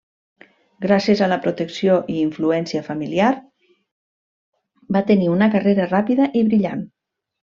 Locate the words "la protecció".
1.33-1.97